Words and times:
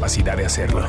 capacidad 0.00 0.34
de 0.34 0.46
hacerlo. 0.46 0.88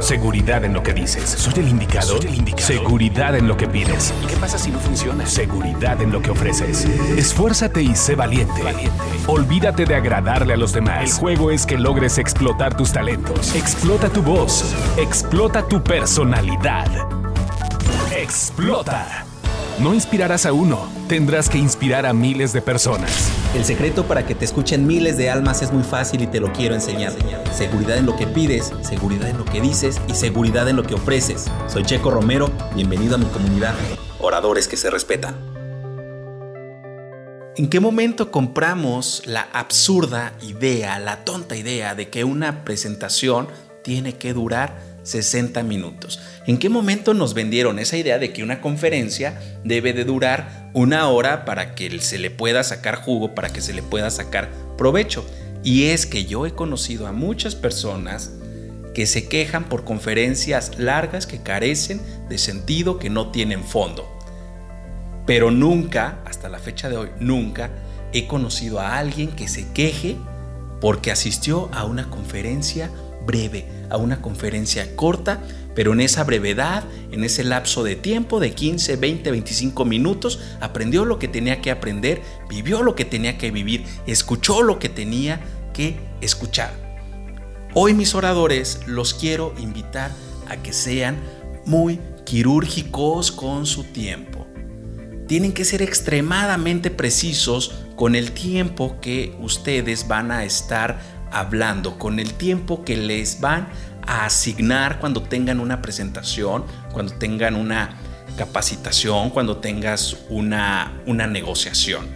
Seguridad 0.00 0.62
en 0.62 0.74
lo 0.74 0.82
que 0.82 0.92
dices. 0.92 1.24
¿Soy 1.24 1.54
el 1.56 1.68
indicado? 1.68 2.20
Seguridad 2.58 3.34
en 3.34 3.48
lo 3.48 3.56
que 3.56 3.66
pides. 3.66 4.12
¿Y 4.22 4.26
qué 4.26 4.36
pasa 4.36 4.58
si 4.58 4.70
no 4.70 4.78
funciona? 4.78 5.24
Seguridad 5.24 6.02
en 6.02 6.12
lo 6.12 6.20
que 6.20 6.30
ofreces. 6.30 6.84
Esfuérzate 7.16 7.82
y 7.82 7.94
sé 7.94 8.16
valiente. 8.16 8.62
Olvídate 9.26 9.86
de 9.86 9.94
agradarle 9.94 10.52
a 10.52 10.56
los 10.58 10.74
demás. 10.74 11.02
El 11.02 11.12
juego 11.18 11.50
es 11.50 11.64
que 11.64 11.78
logres 11.78 12.18
explotar 12.18 12.76
tus 12.76 12.92
talentos. 12.92 13.54
Explota 13.54 14.10
tu 14.10 14.20
voz. 14.20 14.74
Explota 14.98 15.66
tu 15.66 15.82
personalidad. 15.82 16.88
Explota. 18.14 19.29
No 19.78 19.94
inspirarás 19.94 20.44
a 20.44 20.52
uno, 20.52 20.90
tendrás 21.08 21.48
que 21.48 21.56
inspirar 21.56 22.04
a 22.04 22.12
miles 22.12 22.52
de 22.52 22.60
personas. 22.60 23.30
El 23.54 23.64
secreto 23.64 24.06
para 24.06 24.26
que 24.26 24.34
te 24.34 24.44
escuchen 24.44 24.86
miles 24.86 25.16
de 25.16 25.30
almas 25.30 25.62
es 25.62 25.72
muy 25.72 25.82
fácil 25.82 26.20
y 26.22 26.26
te 26.26 26.38
lo 26.38 26.52
quiero 26.52 26.74
enseñar. 26.74 27.12
Seguridad 27.54 27.96
en 27.96 28.04
lo 28.04 28.16
que 28.16 28.26
pides, 28.26 28.72
seguridad 28.82 29.28
en 29.28 29.38
lo 29.38 29.46
que 29.46 29.60
dices 29.60 29.98
y 30.06 30.14
seguridad 30.14 30.68
en 30.68 30.76
lo 30.76 30.82
que 30.82 30.94
ofreces. 30.94 31.50
Soy 31.66 31.84
Checo 31.84 32.10
Romero, 32.10 32.50
bienvenido 32.74 33.14
a 33.14 33.18
mi 33.18 33.24
comunidad. 33.26 33.74
Oradores 34.18 34.68
que 34.68 34.76
se 34.76 34.90
respetan. 34.90 35.34
¿En 37.56 37.68
qué 37.68 37.80
momento 37.80 38.30
compramos 38.30 39.22
la 39.24 39.48
absurda 39.52 40.34
idea, 40.42 40.98
la 40.98 41.24
tonta 41.24 41.56
idea 41.56 41.94
de 41.94 42.10
que 42.10 42.24
una 42.24 42.64
presentación 42.64 43.48
tiene 43.82 44.16
que 44.16 44.34
durar 44.34 44.89
60 45.02 45.62
minutos. 45.62 46.20
¿En 46.46 46.58
qué 46.58 46.68
momento 46.68 47.14
nos 47.14 47.34
vendieron 47.34 47.78
esa 47.78 47.96
idea 47.96 48.18
de 48.18 48.32
que 48.32 48.42
una 48.42 48.60
conferencia 48.60 49.40
debe 49.64 49.92
de 49.92 50.04
durar 50.04 50.70
una 50.74 51.08
hora 51.08 51.44
para 51.44 51.74
que 51.74 52.00
se 52.00 52.18
le 52.18 52.30
pueda 52.30 52.62
sacar 52.62 52.96
jugo, 52.96 53.34
para 53.34 53.52
que 53.52 53.60
se 53.60 53.72
le 53.72 53.82
pueda 53.82 54.10
sacar 54.10 54.50
provecho? 54.76 55.24
Y 55.62 55.84
es 55.84 56.06
que 56.06 56.24
yo 56.24 56.46
he 56.46 56.52
conocido 56.52 57.06
a 57.06 57.12
muchas 57.12 57.54
personas 57.54 58.32
que 58.94 59.06
se 59.06 59.28
quejan 59.28 59.64
por 59.64 59.84
conferencias 59.84 60.78
largas 60.78 61.26
que 61.26 61.42
carecen 61.42 62.00
de 62.28 62.38
sentido, 62.38 62.98
que 62.98 63.10
no 63.10 63.30
tienen 63.30 63.64
fondo. 63.64 64.08
Pero 65.26 65.50
nunca, 65.50 66.18
hasta 66.24 66.48
la 66.48 66.58
fecha 66.58 66.88
de 66.88 66.96
hoy, 66.96 67.10
nunca 67.20 67.70
he 68.12 68.26
conocido 68.26 68.80
a 68.80 68.98
alguien 68.98 69.30
que 69.30 69.48
se 69.48 69.70
queje 69.72 70.16
porque 70.80 71.10
asistió 71.10 71.68
a 71.72 71.84
una 71.84 72.10
conferencia 72.10 72.90
breve, 73.30 73.64
a 73.90 73.96
una 73.96 74.20
conferencia 74.20 74.96
corta, 74.96 75.40
pero 75.76 75.92
en 75.92 76.00
esa 76.00 76.24
brevedad, 76.24 76.82
en 77.12 77.22
ese 77.22 77.44
lapso 77.44 77.84
de 77.84 77.94
tiempo 77.94 78.40
de 78.40 78.52
15, 78.52 78.96
20, 78.96 79.30
25 79.30 79.84
minutos, 79.84 80.40
aprendió 80.60 81.04
lo 81.04 81.20
que 81.20 81.28
tenía 81.28 81.60
que 81.60 81.70
aprender, 81.70 82.22
vivió 82.48 82.82
lo 82.82 82.96
que 82.96 83.04
tenía 83.04 83.38
que 83.38 83.52
vivir, 83.52 83.84
escuchó 84.08 84.62
lo 84.62 84.80
que 84.80 84.88
tenía 84.88 85.40
que 85.72 85.96
escuchar. 86.20 86.72
Hoy 87.72 87.94
mis 87.94 88.16
oradores 88.16 88.80
los 88.86 89.14
quiero 89.14 89.54
invitar 89.60 90.10
a 90.48 90.56
que 90.56 90.72
sean 90.72 91.16
muy 91.66 92.00
quirúrgicos 92.26 93.30
con 93.30 93.64
su 93.64 93.84
tiempo. 93.84 94.48
Tienen 95.28 95.52
que 95.52 95.64
ser 95.64 95.82
extremadamente 95.82 96.90
precisos 96.90 97.72
con 97.94 98.16
el 98.16 98.32
tiempo 98.32 98.98
que 99.00 99.36
ustedes 99.38 100.08
van 100.08 100.32
a 100.32 100.44
estar 100.44 101.19
hablando, 101.32 101.98
con 101.98 102.18
el 102.18 102.34
tiempo 102.34 102.84
que 102.84 102.96
les 102.96 103.40
van 103.40 103.68
a 104.06 104.24
asignar 104.24 104.98
cuando 104.98 105.22
tengan 105.22 105.60
una 105.60 105.82
presentación, 105.82 106.64
cuando 106.92 107.14
tengan 107.14 107.54
una 107.54 107.96
capacitación, 108.36 109.30
cuando 109.30 109.58
tengas 109.58 110.16
una, 110.28 111.00
una 111.06 111.26
negociación. 111.26 112.06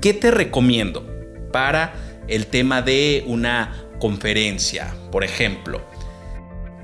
¿Qué 0.00 0.14
te 0.14 0.30
recomiendo 0.30 1.06
para 1.52 1.94
el 2.28 2.46
tema 2.46 2.82
de 2.82 3.24
una 3.26 3.74
conferencia? 3.98 4.94
Por 5.10 5.24
ejemplo, 5.24 5.80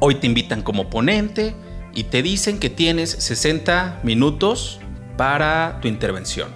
hoy 0.00 0.16
te 0.16 0.26
invitan 0.26 0.62
como 0.62 0.90
ponente 0.90 1.54
y 1.94 2.04
te 2.04 2.22
dicen 2.22 2.58
que 2.58 2.70
tienes 2.70 3.10
60 3.10 4.00
minutos 4.02 4.80
para 5.16 5.78
tu 5.80 5.88
intervención. 5.88 6.48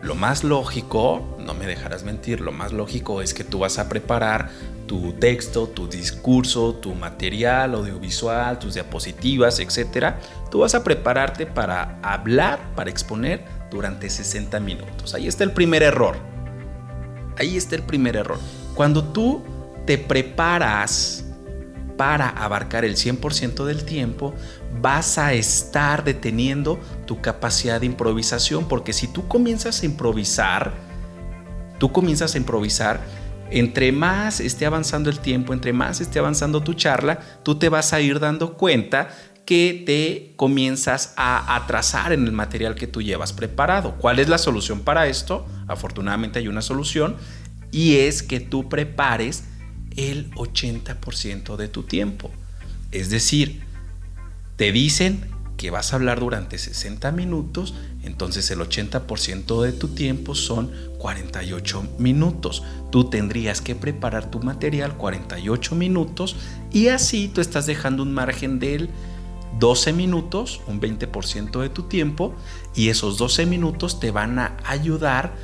Lo 0.00 0.14
más 0.14 0.44
lógico, 0.44 1.37
no 1.48 1.54
me 1.54 1.66
dejarás 1.66 2.04
mentir, 2.04 2.42
lo 2.42 2.52
más 2.52 2.74
lógico 2.74 3.22
es 3.22 3.32
que 3.32 3.42
tú 3.42 3.60
vas 3.60 3.78
a 3.78 3.88
preparar 3.88 4.50
tu 4.86 5.14
texto, 5.14 5.66
tu 5.66 5.88
discurso, 5.88 6.74
tu 6.74 6.94
material 6.94 7.74
audiovisual, 7.74 8.58
tus 8.58 8.74
diapositivas, 8.74 9.58
etc. 9.58 10.16
Tú 10.50 10.58
vas 10.58 10.74
a 10.74 10.84
prepararte 10.84 11.46
para 11.46 11.98
hablar, 12.02 12.60
para 12.76 12.90
exponer 12.90 13.46
durante 13.70 14.10
60 14.10 14.60
minutos. 14.60 15.14
Ahí 15.14 15.26
está 15.26 15.42
el 15.42 15.52
primer 15.52 15.82
error. 15.82 16.16
Ahí 17.38 17.56
está 17.56 17.76
el 17.76 17.82
primer 17.82 18.16
error. 18.16 18.38
Cuando 18.74 19.02
tú 19.02 19.42
te 19.86 19.96
preparas 19.96 21.24
para 21.96 22.28
abarcar 22.28 22.84
el 22.84 22.96
100% 22.96 23.64
del 23.64 23.86
tiempo, 23.86 24.34
vas 24.82 25.16
a 25.16 25.32
estar 25.32 26.04
deteniendo 26.04 26.78
tu 27.06 27.22
capacidad 27.22 27.80
de 27.80 27.86
improvisación, 27.86 28.68
porque 28.68 28.92
si 28.92 29.08
tú 29.08 29.26
comienzas 29.28 29.82
a 29.82 29.86
improvisar, 29.86 30.87
tú 31.78 31.92
comienzas 31.92 32.34
a 32.34 32.38
improvisar, 32.38 33.00
entre 33.50 33.92
más 33.92 34.40
esté 34.40 34.66
avanzando 34.66 35.08
el 35.10 35.20
tiempo, 35.20 35.52
entre 35.52 35.72
más 35.72 36.00
esté 36.00 36.18
avanzando 36.18 36.62
tu 36.62 36.74
charla, 36.74 37.20
tú 37.42 37.58
te 37.58 37.68
vas 37.68 37.92
a 37.92 38.00
ir 38.00 38.20
dando 38.20 38.54
cuenta 38.54 39.08
que 39.46 39.82
te 39.86 40.34
comienzas 40.36 41.14
a 41.16 41.56
atrasar 41.56 42.12
en 42.12 42.24
el 42.26 42.32
material 42.32 42.74
que 42.74 42.86
tú 42.86 43.00
llevas 43.00 43.32
preparado. 43.32 43.96
¿Cuál 43.96 44.18
es 44.18 44.28
la 44.28 44.36
solución 44.36 44.80
para 44.80 45.06
esto? 45.06 45.46
Afortunadamente 45.66 46.38
hay 46.38 46.48
una 46.48 46.60
solución 46.60 47.16
y 47.70 47.96
es 47.96 48.22
que 48.22 48.40
tú 48.40 48.68
prepares 48.68 49.44
el 49.96 50.30
80% 50.32 51.56
de 51.56 51.68
tu 51.68 51.84
tiempo. 51.84 52.30
Es 52.92 53.08
decir, 53.08 53.62
te 54.56 54.70
dicen 54.70 55.24
que 55.58 55.70
vas 55.70 55.92
a 55.92 55.96
hablar 55.96 56.20
durante 56.20 56.56
60 56.56 57.12
minutos, 57.12 57.74
entonces 58.02 58.50
el 58.50 58.60
80% 58.60 59.62
de 59.62 59.72
tu 59.72 59.88
tiempo 59.88 60.34
son 60.34 60.72
48 60.98 61.96
minutos. 61.98 62.62
Tú 62.90 63.10
tendrías 63.10 63.60
que 63.60 63.74
preparar 63.74 64.30
tu 64.30 64.40
material 64.40 64.96
48 64.96 65.74
minutos 65.74 66.36
y 66.72 66.88
así 66.88 67.28
tú 67.28 67.42
estás 67.42 67.66
dejando 67.66 68.02
un 68.04 68.14
margen 68.14 68.58
del 68.58 68.88
12 69.58 69.92
minutos, 69.92 70.60
un 70.68 70.80
20% 70.80 71.60
de 71.60 71.68
tu 71.68 71.82
tiempo, 71.82 72.34
y 72.74 72.90
esos 72.90 73.18
12 73.18 73.44
minutos 73.46 73.98
te 73.98 74.12
van 74.12 74.38
a 74.38 74.56
ayudar 74.64 75.34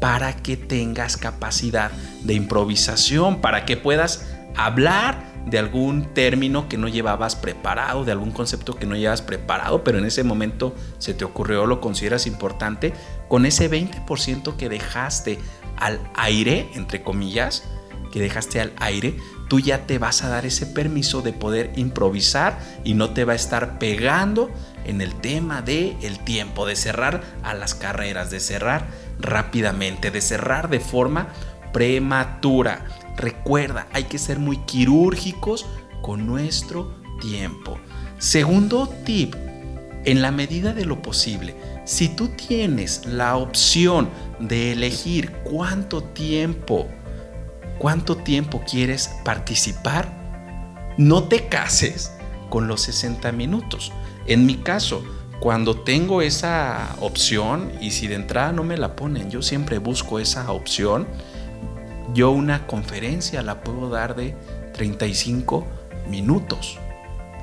para 0.00 0.36
que 0.36 0.56
tengas 0.56 1.16
capacidad 1.16 1.90
de 2.22 2.34
improvisación, 2.34 3.40
para 3.40 3.64
que 3.64 3.76
puedas 3.76 4.33
hablar 4.56 5.32
de 5.46 5.58
algún 5.58 6.14
término 6.14 6.68
que 6.68 6.78
no 6.78 6.88
llevabas 6.88 7.36
preparado, 7.36 8.04
de 8.04 8.12
algún 8.12 8.30
concepto 8.30 8.76
que 8.76 8.86
no 8.86 8.96
llevas 8.96 9.22
preparado, 9.22 9.84
pero 9.84 9.98
en 9.98 10.06
ese 10.06 10.24
momento 10.24 10.74
se 10.98 11.14
te 11.14 11.24
ocurrió, 11.24 11.66
lo 11.66 11.80
consideras 11.80 12.26
importante, 12.26 12.94
con 13.28 13.46
ese 13.46 13.70
20% 13.70 14.56
que 14.56 14.68
dejaste 14.68 15.38
al 15.76 16.00
aire, 16.14 16.70
entre 16.74 17.02
comillas, 17.02 17.64
que 18.10 18.20
dejaste 18.20 18.60
al 18.60 18.72
aire, 18.76 19.16
tú 19.48 19.60
ya 19.60 19.86
te 19.86 19.98
vas 19.98 20.22
a 20.22 20.28
dar 20.28 20.46
ese 20.46 20.66
permiso 20.66 21.20
de 21.20 21.32
poder 21.32 21.72
improvisar 21.76 22.58
y 22.84 22.94
no 22.94 23.10
te 23.10 23.24
va 23.24 23.32
a 23.32 23.36
estar 23.36 23.78
pegando 23.78 24.50
en 24.84 25.00
el 25.00 25.14
tema 25.16 25.62
de 25.62 25.96
el 26.00 26.20
tiempo, 26.20 26.64
de 26.64 26.76
cerrar 26.76 27.22
a 27.42 27.54
las 27.54 27.74
carreras, 27.74 28.30
de 28.30 28.40
cerrar 28.40 28.86
rápidamente, 29.18 30.10
de 30.10 30.20
cerrar 30.20 30.70
de 30.70 30.80
forma 30.80 31.28
prematura. 31.72 32.84
Recuerda, 33.16 33.86
hay 33.92 34.04
que 34.04 34.18
ser 34.18 34.38
muy 34.38 34.58
quirúrgicos 34.58 35.66
con 36.02 36.26
nuestro 36.26 36.94
tiempo. 37.20 37.78
Segundo 38.18 38.88
tip, 39.04 39.34
en 40.04 40.20
la 40.20 40.30
medida 40.30 40.74
de 40.74 40.84
lo 40.84 41.00
posible, 41.00 41.56
si 41.84 42.08
tú 42.08 42.28
tienes 42.28 43.06
la 43.06 43.36
opción 43.36 44.08
de 44.38 44.72
elegir 44.72 45.32
cuánto 45.44 46.02
tiempo, 46.02 46.88
cuánto 47.78 48.16
tiempo 48.16 48.62
quieres 48.68 49.10
participar, 49.24 50.08
no 50.98 51.24
te 51.24 51.48
cases 51.48 52.12
con 52.50 52.68
los 52.68 52.82
60 52.82 53.32
minutos. 53.32 53.92
En 54.26 54.46
mi 54.46 54.56
caso, 54.56 55.04
cuando 55.40 55.80
tengo 55.80 56.22
esa 56.22 56.96
opción 57.00 57.72
y 57.80 57.90
si 57.90 58.06
de 58.06 58.14
entrada 58.14 58.52
no 58.52 58.64
me 58.64 58.76
la 58.76 58.96
ponen, 58.96 59.30
yo 59.30 59.42
siempre 59.42 59.78
busco 59.78 60.18
esa 60.18 60.50
opción. 60.52 61.06
Yo 62.12 62.30
una 62.30 62.66
conferencia 62.66 63.42
la 63.42 63.62
puedo 63.62 63.88
dar 63.88 64.14
de 64.14 64.36
35 64.74 65.66
minutos. 66.08 66.78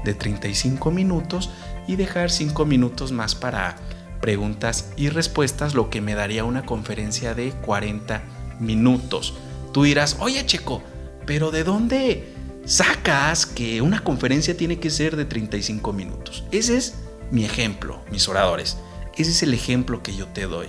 De 0.03 0.13
35 0.13 0.91
minutos 0.91 1.49
y 1.87 1.95
dejar 1.95 2.31
5 2.31 2.65
minutos 2.65 3.11
más 3.11 3.35
para 3.35 3.75
preguntas 4.21 4.91
y 4.95 5.09
respuestas, 5.09 5.73
lo 5.73 5.89
que 5.89 6.01
me 6.01 6.15
daría 6.15 6.43
una 6.43 6.65
conferencia 6.65 7.33
de 7.33 7.51
40 7.51 8.21
minutos. 8.59 9.33
Tú 9.73 9.83
dirás, 9.83 10.17
oye 10.19 10.45
Checo, 10.45 10.83
pero 11.25 11.51
¿de 11.51 11.63
dónde 11.63 12.33
sacas 12.65 13.45
que 13.45 13.81
una 13.81 14.03
conferencia 14.03 14.55
tiene 14.55 14.79
que 14.79 14.89
ser 14.89 15.15
de 15.15 15.25
35 15.25 15.91
minutos? 15.93 16.43
Ese 16.51 16.77
es 16.77 16.95
mi 17.31 17.45
ejemplo, 17.45 18.01
mis 18.11 18.27
oradores. 18.29 18.77
Ese 19.17 19.31
es 19.31 19.43
el 19.43 19.53
ejemplo 19.53 20.03
que 20.03 20.15
yo 20.15 20.27
te 20.27 20.43
doy. 20.43 20.67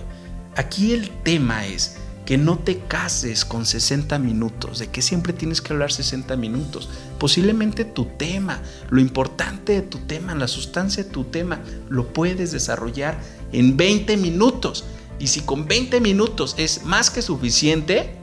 Aquí 0.55 0.93
el 0.93 1.09
tema 1.09 1.65
es 1.65 1.97
que 2.25 2.37
no 2.37 2.57
te 2.57 2.79
cases 2.79 3.43
con 3.43 3.65
60 3.65 4.17
minutos, 4.19 4.79
de 4.79 4.87
que 4.87 5.01
siempre 5.01 5.33
tienes 5.33 5.61
que 5.61 5.73
hablar 5.73 5.91
60 5.91 6.35
minutos. 6.37 6.89
Posiblemente 7.19 7.83
tu 7.85 8.05
tema, 8.05 8.61
lo 8.89 9.01
importante 9.01 9.73
de 9.73 9.81
tu 9.81 9.99
tema, 9.99 10.33
la 10.35 10.47
sustancia 10.47 11.03
de 11.03 11.09
tu 11.09 11.25
tema, 11.25 11.61
lo 11.89 12.13
puedes 12.13 12.51
desarrollar 12.51 13.17
en 13.51 13.75
20 13.75 14.17
minutos. 14.17 14.85
Y 15.19 15.27
si 15.27 15.41
con 15.41 15.67
20 15.67 15.99
minutos 15.99 16.55
es 16.57 16.83
más 16.83 17.09
que 17.09 17.21
suficiente, 17.21 18.15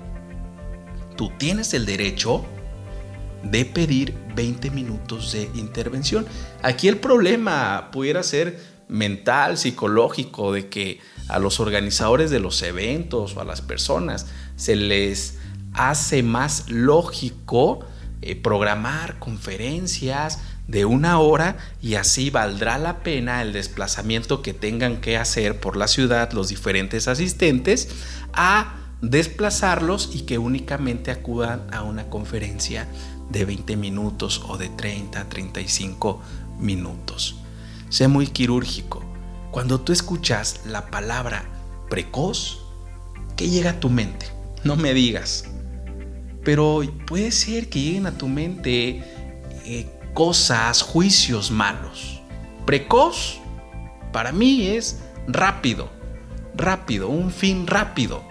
tú 1.17 1.31
tienes 1.39 1.75
el 1.75 1.85
derecho 1.85 2.45
de 3.43 3.65
pedir 3.65 4.15
20 4.35 4.71
minutos 4.71 5.33
de 5.33 5.51
intervención. 5.55 6.27
Aquí 6.63 6.89
el 6.89 6.99
problema 6.99 7.91
pudiera 7.93 8.23
ser 8.23 8.59
mental, 8.91 9.57
psicológico, 9.57 10.53
de 10.53 10.69
que 10.69 11.01
a 11.29 11.39
los 11.39 11.61
organizadores 11.61 12.31
de 12.31 12.41
los 12.41 12.61
eventos 12.63 13.37
o 13.37 13.41
a 13.41 13.45
las 13.45 13.63
personas 13.63 14.27
se 14.57 14.77
les 14.77 15.39
hace 15.73 16.23
más 16.23 16.69
lógico 16.69 17.81
eh, 18.21 18.37
programar 18.37 19.19
conferencias 19.19 20.41
de 20.67 20.85
una 20.85 21.21
hora 21.21 21.57
y 21.81 21.95
así 21.95 22.31
valdrá 22.31 22.79
la 22.79 23.03
pena 23.03 23.43
el 23.43 23.53
desplazamiento 23.53 24.43
que 24.43 24.53
tengan 24.53 25.01
que 25.01 25.17
hacer 25.17 25.59
por 25.61 25.77
la 25.77 25.89
ciudad 25.89 26.33
los 26.33 26.49
diferentes 26.49 27.09
asistentes 27.09 27.89
a 28.33 28.77
desplazarlos 29.01 30.11
y 30.13 30.23
que 30.23 30.39
únicamente 30.39 31.11
acudan 31.11 31.67
a 31.73 31.83
una 31.83 32.09
conferencia 32.09 32.89
de 33.31 33.45
20 33.45 33.77
minutos 33.77 34.43
o 34.49 34.59
de 34.59 34.69
30, 34.69 35.29
35 35.29 36.21
minutos. 36.59 37.40
Sé 37.91 38.09
muy 38.09 38.29
quirúrgico. 38.29 39.05
Cuando 39.51 39.81
tú 39.81 39.93
escuchas 39.93 40.61
la 40.65 40.87
palabra 40.87 41.45
precoz, 41.91 42.63
¿qué 43.37 43.51
llega 43.51 43.71
a 43.71 43.81
tu 43.81 43.91
mente? 43.91 44.27
No 44.65 44.77
me 44.77 44.95
digas. 44.95 45.45
Pero 46.45 46.83
puede 47.07 47.33
ser 47.33 47.69
que 47.69 47.81
lleguen 47.81 48.07
a 48.07 48.17
tu 48.17 48.29
mente 48.29 49.05
eh, 49.65 49.87
cosas, 50.15 50.83
juicios 50.83 51.51
malos. 51.51 52.21
Precoz, 52.65 53.41
para 54.13 54.31
mí 54.31 54.69
es 54.69 55.01
rápido, 55.27 55.91
rápido, 56.55 57.09
un 57.09 57.33
fin 57.33 57.67
rápido. 57.67 58.23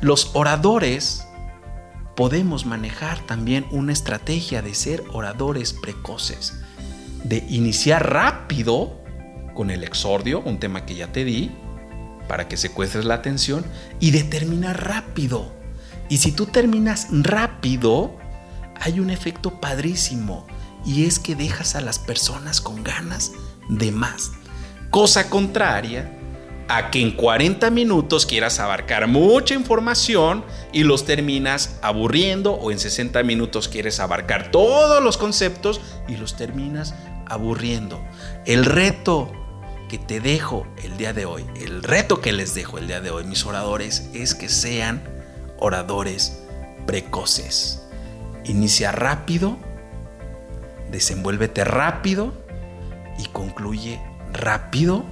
Los 0.00 0.32
oradores 0.34 1.24
podemos 2.16 2.66
manejar 2.66 3.24
también 3.26 3.64
una 3.70 3.92
estrategia 3.92 4.60
de 4.60 4.74
ser 4.74 5.04
oradores 5.12 5.72
precoces, 5.72 6.54
de 7.24 7.44
iniciar 7.48 8.12
rápido 8.12 9.00
con 9.54 9.70
el 9.70 9.84
exordio, 9.84 10.40
un 10.40 10.58
tema 10.58 10.84
que 10.84 10.94
ya 10.94 11.12
te 11.12 11.24
di, 11.24 11.50
para 12.28 12.48
que 12.48 12.56
secuestres 12.56 13.04
la 13.04 13.14
atención, 13.14 13.64
y 14.00 14.10
de 14.10 14.24
terminar 14.24 14.86
rápido. 14.86 15.52
Y 16.08 16.18
si 16.18 16.32
tú 16.32 16.46
terminas 16.46 17.08
rápido, 17.10 18.16
hay 18.80 19.00
un 19.00 19.10
efecto 19.10 19.60
padrísimo, 19.60 20.46
y 20.84 21.06
es 21.06 21.18
que 21.18 21.34
dejas 21.34 21.74
a 21.74 21.80
las 21.80 21.98
personas 21.98 22.60
con 22.60 22.84
ganas 22.84 23.32
de 23.68 23.90
más. 23.90 24.30
Cosa 24.90 25.28
contraria 25.28 26.15
a 26.68 26.90
que 26.90 27.00
en 27.00 27.12
40 27.12 27.70
minutos 27.70 28.26
quieras 28.26 28.58
abarcar 28.58 29.06
mucha 29.06 29.54
información 29.54 30.44
y 30.72 30.82
los 30.82 31.04
terminas 31.04 31.78
aburriendo 31.82 32.52
o 32.54 32.70
en 32.70 32.78
60 32.78 33.22
minutos 33.22 33.68
quieres 33.68 34.00
abarcar 34.00 34.50
todos 34.50 35.02
los 35.02 35.16
conceptos 35.16 35.80
y 36.08 36.16
los 36.16 36.36
terminas 36.36 36.94
aburriendo. 37.26 38.00
El 38.46 38.64
reto 38.64 39.30
que 39.88 39.98
te 39.98 40.20
dejo 40.20 40.66
el 40.82 40.96
día 40.96 41.12
de 41.12 41.26
hoy, 41.26 41.44
el 41.56 41.82
reto 41.82 42.20
que 42.20 42.32
les 42.32 42.54
dejo 42.54 42.78
el 42.78 42.88
día 42.88 43.00
de 43.00 43.10
hoy, 43.10 43.24
mis 43.24 43.46
oradores, 43.46 44.10
es 44.12 44.34
que 44.34 44.48
sean 44.48 45.02
oradores 45.58 46.42
precoces. 46.86 47.82
Inicia 48.44 48.90
rápido, 48.90 49.56
desenvuélvete 50.90 51.64
rápido 51.64 52.32
y 53.18 53.26
concluye 53.26 54.00
rápido 54.32 55.04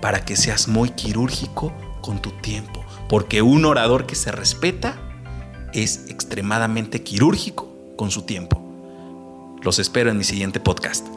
para 0.00 0.24
que 0.24 0.36
seas 0.36 0.68
muy 0.68 0.90
quirúrgico 0.90 1.72
con 2.00 2.20
tu 2.22 2.30
tiempo, 2.30 2.84
porque 3.08 3.42
un 3.42 3.64
orador 3.64 4.06
que 4.06 4.14
se 4.14 4.32
respeta 4.32 4.96
es 5.72 6.06
extremadamente 6.08 7.02
quirúrgico 7.02 7.72
con 7.96 8.10
su 8.10 8.22
tiempo. 8.22 8.62
Los 9.62 9.78
espero 9.78 10.10
en 10.10 10.18
mi 10.18 10.24
siguiente 10.24 10.60
podcast. 10.60 11.15